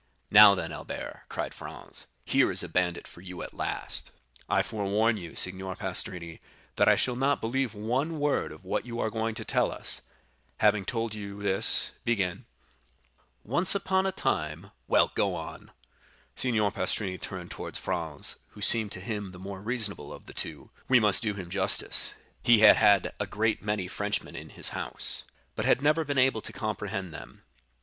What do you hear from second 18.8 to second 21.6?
to him the more reasonable of the two; we must do him